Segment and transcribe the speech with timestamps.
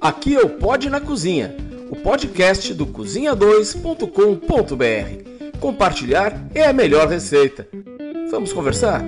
[0.00, 1.56] Aqui é o Pod na Cozinha,
[1.90, 5.58] o podcast do cozinha2.com.br.
[5.58, 7.66] Compartilhar é a melhor receita.
[8.30, 9.02] Vamos conversar?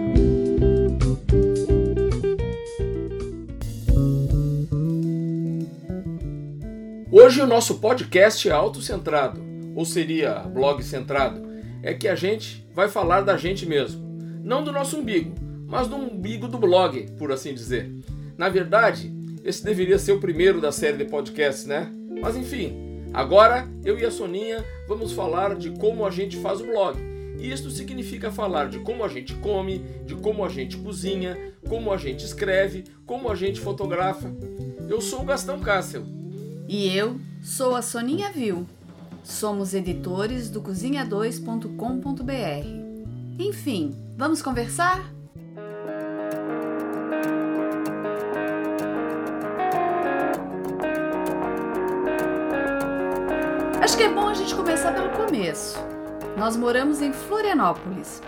[7.12, 9.40] Hoje o nosso podcast é autocentrado,
[9.76, 11.40] ou seria blog centrado.
[11.84, 14.04] É que a gente vai falar da gente mesmo,
[14.42, 15.36] não do nosso umbigo,
[15.68, 17.94] mas do umbigo do blog, por assim dizer.
[18.36, 21.90] Na verdade, esse deveria ser o primeiro da série de podcasts, né?
[22.20, 26.66] Mas enfim, agora eu e a Soninha vamos falar de como a gente faz o
[26.66, 26.98] blog.
[27.38, 31.90] E isso significa falar de como a gente come, de como a gente cozinha, como
[31.90, 34.30] a gente escreve, como a gente fotografa.
[34.88, 36.04] Eu sou o Gastão Cássio.
[36.68, 38.66] E eu sou a Soninha Vil.
[39.24, 42.90] Somos editores do cozinha2.com.br.
[43.38, 45.19] Enfim, vamos conversar?
[53.80, 55.78] Acho que é bom a gente começar pelo começo.
[56.36, 58.20] Nós moramos em Florianópolis.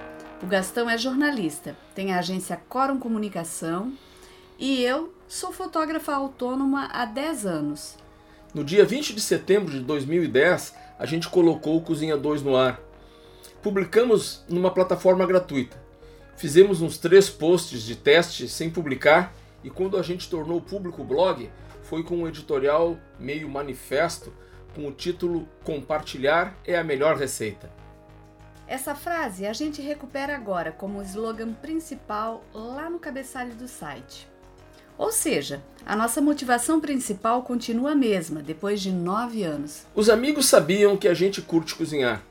[0.42, 3.92] O Gastão é jornalista, tem a agência Corum Comunicação
[4.58, 7.98] e eu sou fotógrafa autônoma há 10 anos.
[8.54, 12.80] No dia 20 de setembro de 2010, a gente colocou o Cozinha 2 no ar.
[13.62, 15.76] Publicamos numa plataforma gratuita.
[16.34, 21.04] Fizemos uns três posts de teste sem publicar e quando a gente tornou público o
[21.04, 21.50] blog,
[21.82, 24.32] foi com um editorial meio manifesto
[24.74, 27.70] com o título Compartilhar é a melhor receita.
[28.66, 34.26] Essa frase a gente recupera agora como slogan principal lá no cabeçalho do site.
[34.96, 39.84] Ou seja, a nossa motivação principal continua a mesma depois de nove anos.
[39.94, 42.22] Os amigos sabiam que a gente curte cozinhar.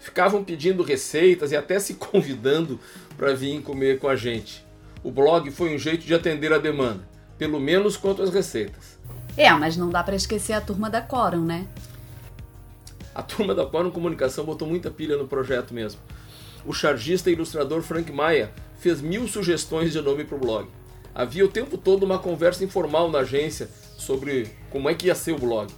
[0.00, 2.80] Ficavam pedindo receitas e até se convidando
[3.16, 4.64] para vir comer com a gente.
[5.02, 7.06] O blog foi um jeito de atender a demanda,
[7.38, 8.98] pelo menos quanto às receitas.
[9.36, 11.66] É, mas não dá para esquecer a turma da Corum, né?
[13.14, 16.00] A turma da Quorum Comunicação botou muita pilha no projeto mesmo.
[16.66, 20.68] O chargista e ilustrador Frank Maia fez mil sugestões de nome para o blog.
[21.14, 25.32] Havia o tempo todo uma conversa informal na agência sobre como é que ia ser
[25.32, 25.72] o blog.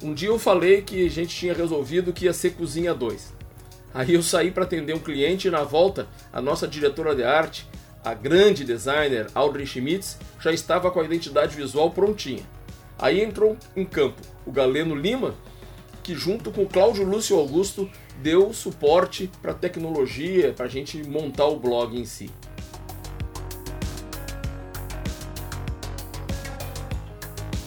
[0.00, 3.34] Um dia eu falei que a gente tinha resolvido que ia ser Cozinha 2.
[3.92, 7.66] Aí eu saí para atender um cliente e na volta a nossa diretora de arte,
[8.04, 12.44] a grande designer Audrey Schmitz, já estava com a identidade visual prontinha.
[12.98, 15.34] Aí entrou em campo o Galeno Lima,
[16.02, 17.90] que junto com o Cláudio Lúcio Augusto
[18.22, 22.30] deu suporte para tecnologia, para a gente montar o blog em si.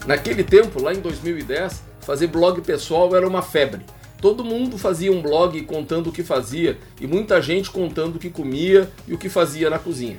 [0.07, 3.85] Naquele tempo, lá em 2010, fazer blog pessoal era uma febre.
[4.19, 8.29] Todo mundo fazia um blog contando o que fazia e muita gente contando o que
[8.29, 10.17] comia e o que fazia na cozinha.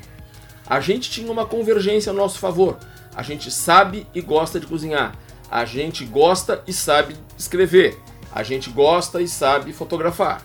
[0.66, 2.78] A gente tinha uma convergência a nosso favor.
[3.14, 5.14] A gente sabe e gosta de cozinhar.
[5.50, 7.98] A gente gosta e sabe escrever.
[8.32, 10.42] A gente gosta e sabe fotografar.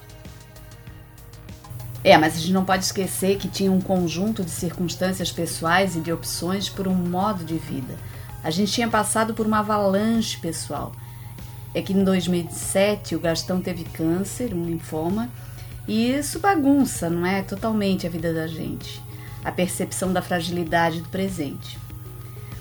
[2.04, 6.00] É, mas a gente não pode esquecer que tinha um conjunto de circunstâncias pessoais e
[6.00, 7.96] de opções por um modo de vida.
[8.44, 10.92] A gente tinha passado por uma avalanche pessoal.
[11.74, 15.30] É que em 2007 o Gastão teve câncer, um linfoma,
[15.88, 17.42] e isso bagunça, não é?
[17.42, 19.02] Totalmente a vida da gente.
[19.44, 21.78] A percepção da fragilidade do presente.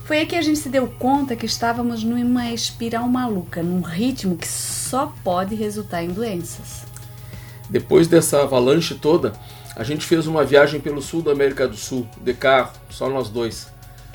[0.04, 4.36] Foi aí que a gente se deu conta que estávamos numa espiral maluca, num ritmo
[4.36, 6.84] que só pode resultar em doenças.
[7.70, 9.32] Depois dessa avalanche toda,
[9.74, 13.30] a gente fez uma viagem pelo sul da América do Sul, de carro, só nós
[13.30, 13.68] dois.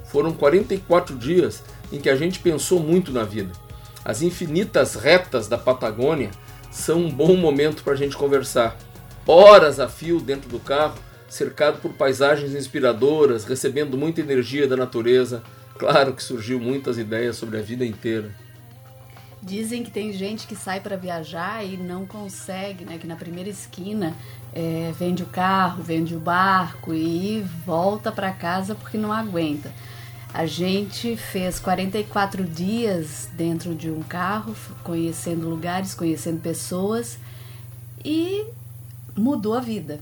[0.05, 3.51] Foram 44 dias em que a gente pensou muito na vida.
[4.05, 6.29] As infinitas retas da Patagônia
[6.69, 8.77] são um bom momento para a gente conversar.
[9.25, 15.41] Horas a fio dentro do carro, cercado por paisagens inspiradoras, recebendo muita energia da natureza,
[15.79, 18.29] Claro que surgiu muitas ideias sobre a vida inteira.
[19.41, 22.97] Dizem que tem gente que sai para viajar e não consegue, né?
[22.97, 24.13] Que na primeira esquina
[24.53, 29.71] é, vende o carro, vende o barco e volta para casa porque não aguenta.
[30.33, 37.17] A gente fez 44 dias dentro de um carro, conhecendo lugares, conhecendo pessoas
[38.03, 38.45] e
[39.15, 40.01] mudou a vida.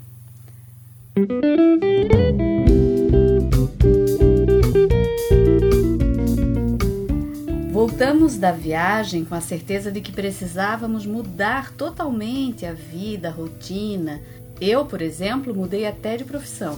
[8.36, 14.22] Da viagem com a certeza de que precisávamos mudar totalmente a vida, a rotina.
[14.60, 16.78] Eu, por exemplo, mudei até de profissão.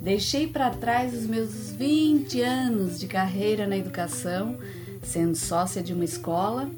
[0.00, 4.56] Deixei para trás os meus 20 anos de carreira na educação,
[5.02, 6.70] sendo sócia de uma escola,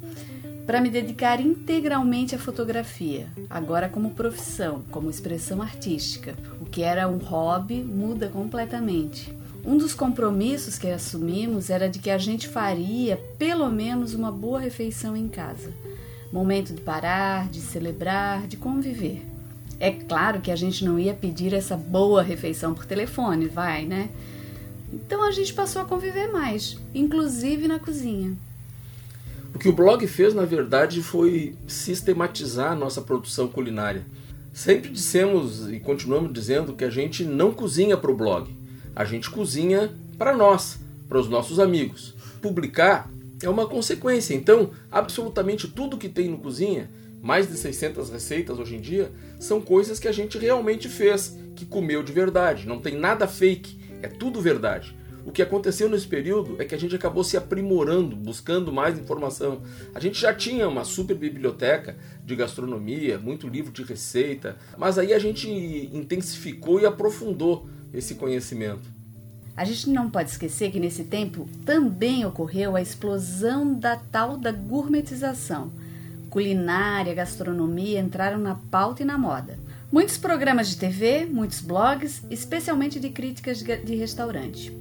[0.67, 6.35] para me dedicar integralmente à fotografia, agora como profissão, como expressão artística.
[6.61, 9.38] O que era um hobby muda completamente.
[9.69, 14.59] Um dos compromissos que assumimos era de que a gente faria pelo menos uma boa
[14.59, 15.75] refeição em casa.
[16.32, 19.20] Momento de parar, de celebrar, de conviver.
[19.79, 24.09] É claro que a gente não ia pedir essa boa refeição por telefone, vai, né?
[24.91, 28.32] Então a gente passou a conviver mais, inclusive na cozinha.
[29.55, 34.03] O que o blog fez, na verdade, foi sistematizar a nossa produção culinária.
[34.50, 38.56] Sempre dissemos e continuamos dizendo que a gente não cozinha para o blog,
[38.99, 42.17] a gente cozinha para nós, para os nossos amigos.
[42.43, 43.09] Publicar
[43.41, 46.91] é uma consequência, então, absolutamente tudo que tem no cozinha,
[47.23, 51.65] mais de 600 receitas hoje em dia, são coisas que a gente realmente fez, que
[51.65, 54.97] comeu de verdade, não tem nada fake, é tudo verdade.
[55.25, 59.62] O que aconteceu nesse período é que a gente acabou se aprimorando, buscando mais informação.
[59.95, 65.12] A gente já tinha uma super biblioteca de gastronomia, muito livro de receita, mas aí
[65.12, 65.49] a gente
[65.93, 68.99] intensificou e aprofundou esse conhecimento.
[69.56, 74.52] A gente não pode esquecer que nesse tempo também ocorreu a explosão da tal da
[74.52, 75.73] gourmetização.
[76.31, 79.58] Culinária, gastronomia entraram na pauta e na moda.
[79.90, 84.73] Muitos programas de TV, muitos blogs, especialmente de críticas de restaurante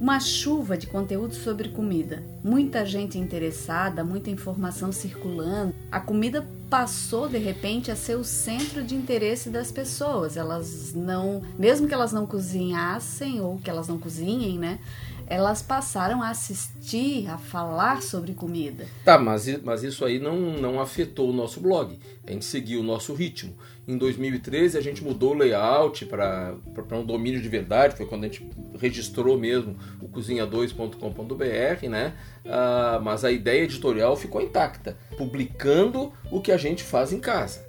[0.00, 2.22] uma chuva de conteúdo sobre comida.
[2.42, 5.74] Muita gente interessada, muita informação circulando.
[5.90, 10.36] A comida passou de repente a ser o centro de interesse das pessoas.
[10.36, 14.80] Elas não, mesmo que elas não cozinhassem ou que elas não cozinhem, né?
[15.26, 18.86] Elas passaram a assistir, a falar sobre comida.
[19.04, 21.98] Tá, mas, mas isso aí não, não afetou o nosso blog.
[22.26, 23.54] A gente seguiu o nosso ritmo.
[23.86, 26.56] Em 2013 a gente mudou o layout para
[26.92, 28.48] um domínio de verdade, foi quando a gente
[28.78, 32.14] registrou mesmo o cozinha2.com.br, né?
[32.46, 37.64] Ah, mas a ideia editorial ficou intacta, publicando o que a gente faz em casa.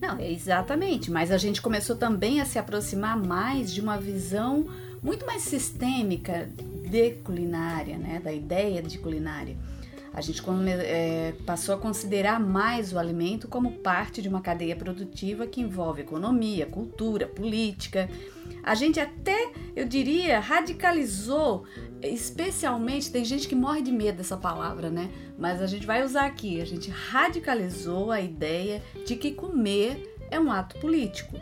[0.00, 4.66] Não, exatamente, mas a gente começou também a se aproximar mais de uma visão
[5.02, 6.50] muito mais sistêmica
[6.94, 9.56] de culinária, né, da ideia de culinária.
[10.12, 10.40] A gente
[10.84, 16.02] é, passou a considerar mais o alimento como parte de uma cadeia produtiva que envolve
[16.02, 18.08] economia, cultura, política.
[18.62, 21.64] A gente até, eu diria, radicalizou,
[22.00, 25.10] especialmente, tem gente que morre de medo dessa palavra, né?
[25.36, 26.60] Mas a gente vai usar aqui.
[26.60, 31.36] A gente radicalizou a ideia de que comer é um ato político.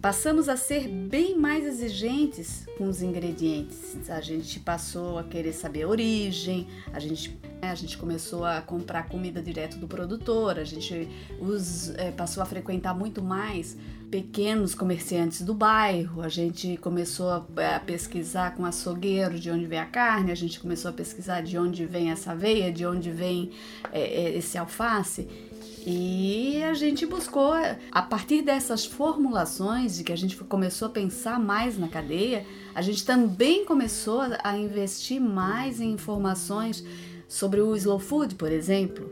[0.00, 4.08] Passamos a ser bem mais exigentes com os ingredientes.
[4.08, 9.10] A gente passou a querer saber a origem, a gente, a gente começou a comprar
[9.10, 11.06] comida direto do produtor, a gente
[11.38, 13.76] os, é, passou a frequentar muito mais
[14.10, 17.44] pequenos comerciantes do bairro, a gente começou a,
[17.76, 21.58] a pesquisar com açougueiro de onde vem a carne, a gente começou a pesquisar de
[21.58, 23.50] onde vem essa aveia, de onde vem
[23.92, 25.28] é, esse alface.
[25.86, 27.52] E a gente buscou,
[27.90, 32.82] a partir dessas formulações, de que a gente começou a pensar mais na cadeia, a
[32.82, 36.84] gente também começou a investir mais em informações
[37.26, 39.10] sobre o slow food, por exemplo.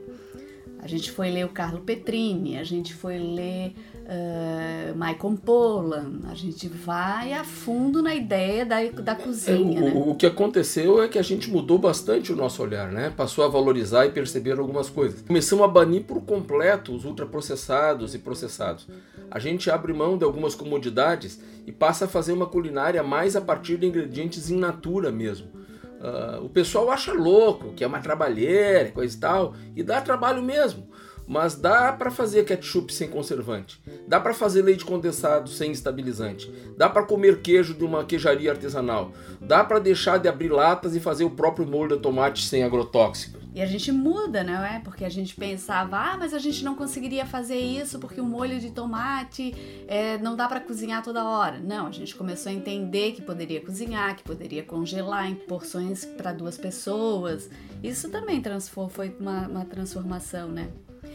[0.80, 3.74] A gente foi ler o Carlo Petrini, a gente foi ler
[4.08, 9.78] uh, Michael Pollan, a gente vai a fundo na ideia da, da cozinha.
[9.78, 9.92] É, né?
[9.94, 13.12] o, o, que aconteceu é que a gente mudou bastante o nosso olhar, né?
[13.14, 15.22] Passou a valorizar e perceber algumas coisas.
[15.22, 18.88] Começamos a banir por completo os ultraprocessados e processados.
[19.30, 23.40] A gente abre mão de algumas comodidades e passa a fazer uma culinária mais a
[23.40, 25.58] partir de ingredientes in natura mesmo.
[25.98, 30.40] Uh, o pessoal acha louco, que é uma trabalheira, coisa e tal, e dá trabalho
[30.40, 30.88] mesmo.
[31.28, 36.88] Mas dá para fazer ketchup sem conservante, dá para fazer leite condensado sem estabilizante, dá
[36.88, 41.24] para comer queijo de uma queijaria artesanal, dá para deixar de abrir latas e fazer
[41.24, 43.38] o próprio molho de tomate sem agrotóxico.
[43.54, 44.78] E a gente muda, não é?
[44.78, 48.60] Porque a gente pensava, ah, mas a gente não conseguiria fazer isso porque o molho
[48.60, 49.52] de tomate
[49.88, 51.58] é, não dá para cozinhar toda hora.
[51.58, 56.32] Não, a gente começou a entender que poderia cozinhar, que poderia congelar em porções para
[56.32, 57.50] duas pessoas.
[57.82, 58.40] Isso também
[58.88, 60.68] foi uma, uma transformação, né?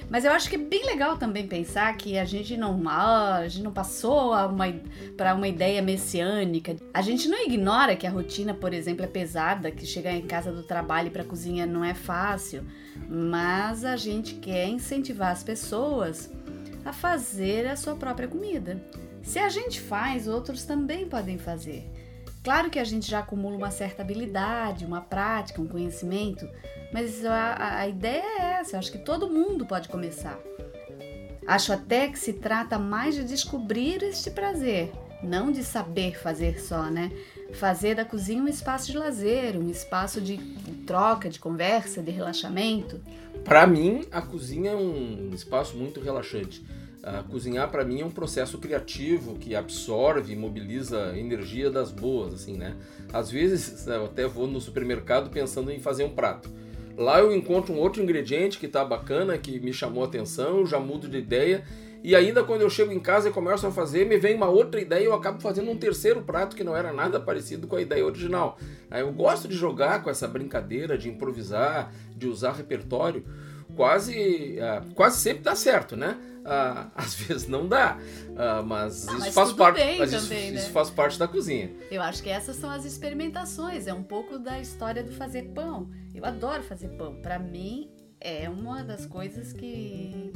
[0.09, 3.63] Mas eu acho que é bem legal também pensar que a gente não, a gente
[3.63, 4.31] não passou
[5.17, 6.75] para uma ideia messiânica.
[6.93, 10.51] A gente não ignora que a rotina, por exemplo, é pesada, que chegar em casa
[10.51, 12.63] do trabalho para cozinha não é fácil,
[13.09, 16.31] mas a gente quer incentivar as pessoas
[16.85, 18.83] a fazer a sua própria comida.
[19.21, 21.89] Se a gente faz, outros também podem fazer.
[22.43, 26.47] Claro que a gente já acumula uma certa habilidade, uma prática, um conhecimento,
[26.91, 30.37] mas a, a ideia é essa, eu acho que todo mundo pode começar.
[31.47, 34.91] Acho até que se trata mais de descobrir este prazer,
[35.23, 37.11] não de saber fazer só, né?
[37.53, 40.37] Fazer da cozinha um espaço de lazer, um espaço de
[40.85, 42.99] troca, de conversa, de relaxamento.
[43.45, 46.65] Para mim, a cozinha é um espaço muito relaxante.
[47.03, 52.55] Uh, cozinhar para mim é um processo criativo que absorve mobiliza energia das boas, assim,
[52.55, 52.77] né?
[53.11, 56.49] Às vezes eu até vou no supermercado pensando em fazer um prato.
[56.97, 60.79] Lá eu encontro um outro ingrediente que tá bacana, que me chamou a atenção, já
[60.79, 61.65] mudo de ideia
[62.03, 64.81] e ainda quando eu chego em casa e começo a fazer, me vem uma outra
[64.81, 67.81] ideia e eu acabo fazendo um terceiro prato que não era nada parecido com a
[67.81, 68.57] ideia original.
[68.91, 73.23] Eu gosto de jogar com essa brincadeira, de improvisar, de usar repertório.
[73.73, 76.17] Quase, uh, quase sempre dá certo, né?
[76.43, 79.77] Uh, às vezes não dá, uh, mas, isso mas faz parte.
[79.77, 80.49] Também, isso, né?
[80.49, 81.71] isso faz parte da cozinha.
[81.89, 83.87] Eu acho que essas são as experimentações.
[83.87, 85.89] É um pouco da história do fazer pão.
[86.13, 87.15] Eu adoro fazer pão.
[87.21, 90.31] Para mim é uma das coisas que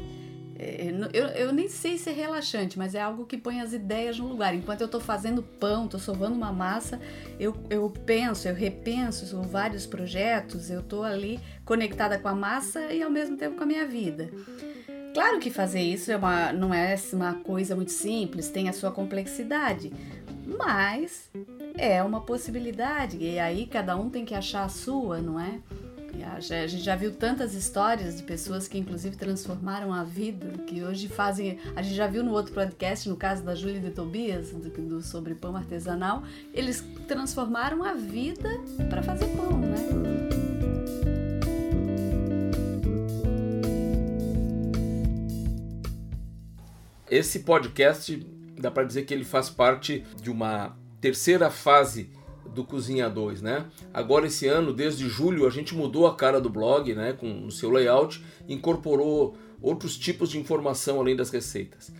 [0.59, 4.17] é, eu, eu nem sei se é relaxante, mas é algo que põe as ideias
[4.17, 4.55] no lugar.
[4.55, 6.99] Enquanto eu estou fazendo pão, estou sovando uma massa,
[7.39, 12.91] eu, eu penso, eu repenso são vários projetos, eu estou ali conectada com a massa
[12.91, 14.31] e ao mesmo tempo com a minha vida.
[15.17, 18.91] Claro que fazer isso é uma, não é uma coisa muito simples, tem a sua
[18.91, 19.91] complexidade,
[20.45, 21.27] mas
[21.75, 25.59] é uma possibilidade e aí cada um tem que achar a sua, não é?
[26.23, 31.07] A gente já viu tantas histórias de pessoas que, inclusive, transformaram a vida, que hoje
[31.07, 31.57] fazem.
[31.75, 35.01] A gente já viu no outro podcast, no caso da Júlia de Tobias, do, do,
[35.01, 38.49] sobre pão artesanal, eles transformaram a vida
[38.89, 40.46] para fazer pão, né?
[47.09, 48.19] Esse podcast
[48.59, 52.09] dá para dizer que ele faz parte de uma terceira fase
[52.53, 53.65] do Cozinha 2, né?
[53.93, 57.51] Agora esse ano, desde julho, a gente mudou a cara do blog, né, com o
[57.51, 61.93] seu layout, incorporou outros tipos de informação além das receitas.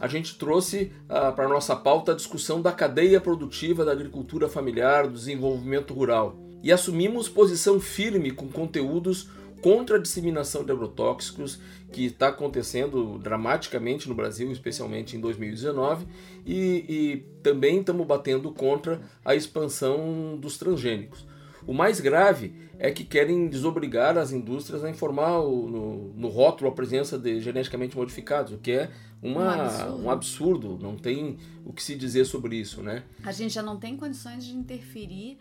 [0.00, 5.06] A gente trouxe uh, para nossa pauta a discussão da cadeia produtiva da agricultura familiar,
[5.06, 6.38] do desenvolvimento rural.
[6.62, 9.28] E assumimos posição firme com conteúdos
[9.66, 11.58] contra a disseminação de agrotóxicos
[11.90, 16.06] que está acontecendo dramaticamente no Brasil, especialmente em 2019,
[16.46, 21.26] e, e também estamos batendo contra a expansão dos transgênicos.
[21.66, 26.70] O mais grave é que querem desobrigar as indústrias a informar o, no, no, rótulo
[26.70, 30.04] a presença de geneticamente modificados, o que é uma, um, absurdo.
[30.04, 30.78] um, absurdo.
[30.80, 33.02] Não tem o que se dizer sobre isso, né?
[33.24, 35.38] A gente já não tem condições de interferir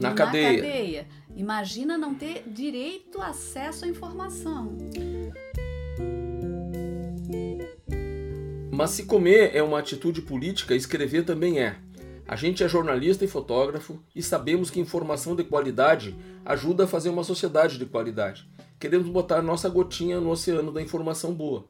[0.00, 0.56] na, na cadeia.
[0.56, 1.08] cadeia.
[1.36, 4.76] Imagina não ter direito acesso à informação.
[8.70, 11.76] Mas se comer é uma atitude política, escrever também é.
[12.28, 17.08] A gente é jornalista e fotógrafo e sabemos que informação de qualidade ajuda a fazer
[17.08, 18.48] uma sociedade de qualidade.
[18.78, 21.64] Queremos botar nossa gotinha no oceano da informação boa.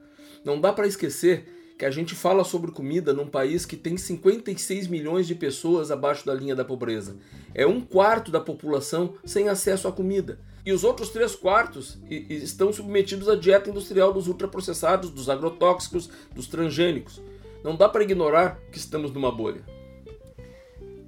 [0.45, 4.87] Não dá para esquecer que a gente fala sobre comida num país que tem 56
[4.87, 7.17] milhões de pessoas abaixo da linha da pobreza.
[7.55, 10.39] É um quarto da população sem acesso à comida.
[10.65, 16.49] E os outros três quartos estão submetidos à dieta industrial dos ultraprocessados, dos agrotóxicos, dos
[16.49, 17.21] transgênicos.
[17.63, 19.63] Não dá para ignorar que estamos numa bolha.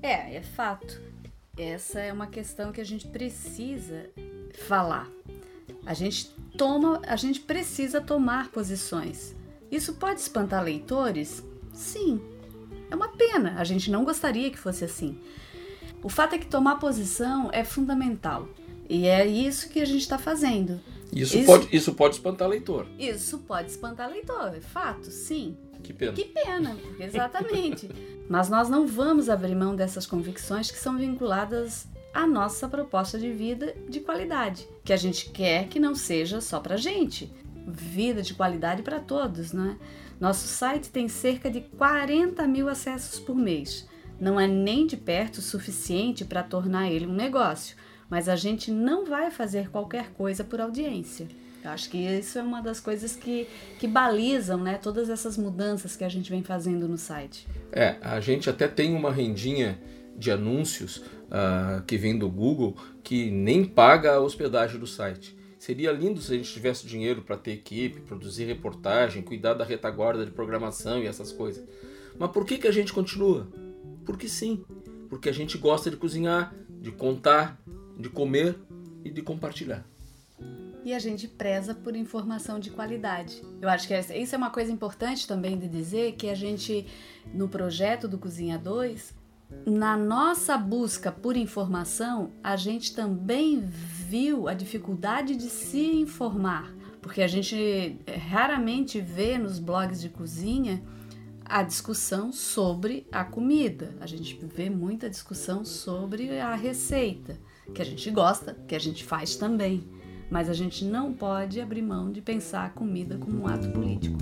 [0.02, 1.00] É, é fato.
[1.56, 4.10] Essa é uma questão que a gente precisa
[4.66, 5.08] falar.
[5.84, 9.34] A gente toma, a gente precisa tomar posições.
[9.70, 11.42] Isso pode espantar leitores?
[11.72, 12.20] Sim.
[12.90, 15.18] É uma pena, a gente não gostaria que fosse assim.
[16.02, 18.48] O fato é que tomar posição é fundamental.
[18.88, 20.80] E é isso que a gente está fazendo.
[21.12, 22.86] Isso, isso, pode, isso pode espantar leitor.
[22.98, 25.56] Isso pode espantar leitor, é fato, sim.
[25.82, 26.12] Que pena.
[26.12, 27.88] Que pena, exatamente.
[28.28, 33.30] Mas nós não vamos abrir mão dessas convicções que são vinculadas à nossa proposta de
[33.30, 37.32] vida de qualidade, que a gente quer que não seja só para gente,
[37.68, 39.76] vida de qualidade para todos, né?
[40.20, 43.86] Nosso site tem cerca de 40 mil acessos por mês.
[44.20, 47.76] Não é nem de perto o suficiente para tornar ele um negócio,
[48.10, 51.28] mas a gente não vai fazer qualquer coisa por audiência.
[51.62, 53.46] Eu acho que isso é uma das coisas que,
[53.78, 57.46] que balizam né, todas essas mudanças que a gente vem fazendo no site.
[57.72, 59.78] É, a gente até tem uma rendinha
[60.16, 65.37] de anúncios uh, que vem do Google que nem paga a hospedagem do site.
[65.58, 70.24] Seria lindo se a gente tivesse dinheiro para ter equipe, produzir reportagem, cuidar da retaguarda
[70.24, 71.64] de programação e essas coisas.
[72.16, 73.48] Mas por que, que a gente continua?
[74.04, 74.64] Porque sim.
[75.08, 77.60] Porque a gente gosta de cozinhar, de contar,
[77.98, 78.56] de comer
[79.04, 79.84] e de compartilhar.
[80.84, 83.42] E a gente preza por informação de qualidade.
[83.60, 86.86] Eu acho que isso é uma coisa importante também de dizer que a gente,
[87.34, 89.12] no projeto do Cozinha 2,
[89.66, 97.22] na nossa busca por informação, a gente também viu a dificuldade de se informar, porque
[97.22, 100.82] a gente eh, raramente vê nos blogs de cozinha
[101.44, 103.94] a discussão sobre a comida.
[104.00, 107.38] A gente vê muita discussão sobre a receita,
[107.74, 109.88] que a gente gosta, que a gente faz também.
[110.30, 114.18] Mas a gente não pode abrir mão de pensar a comida como um ato político.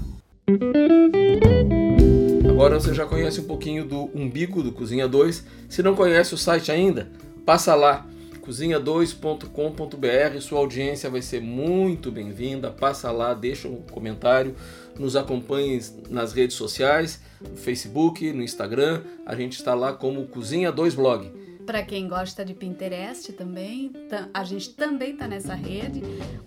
[2.56, 5.44] Agora você já conhece um pouquinho do umbigo do Cozinha 2.
[5.68, 7.06] Se não conhece o site ainda,
[7.44, 8.06] passa lá
[8.40, 10.40] cozinha2.com.br.
[10.40, 12.70] Sua audiência vai ser muito bem-vinda.
[12.70, 14.54] Passa lá, deixa um comentário,
[14.98, 19.02] nos acompanhe nas redes sociais, no Facebook, no Instagram.
[19.26, 21.30] A gente está lá como Cozinha 2 Blog.
[21.66, 23.92] Para quem gosta de Pinterest também,
[24.32, 26.00] a gente também está nessa rede.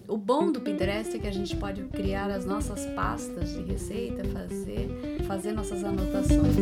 [0.07, 4.23] O bom do Pinterest é que a gente pode criar as nossas pastas de receita,
[4.29, 4.87] fazer,
[5.27, 6.55] fazer nossas anotações.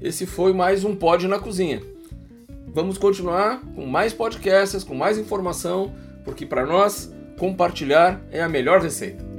[0.00, 1.82] Esse foi mais um Pod na Cozinha.
[2.68, 5.92] Vamos continuar com mais podcasts, com mais informação,
[6.24, 9.29] porque para nós compartilhar é a melhor receita.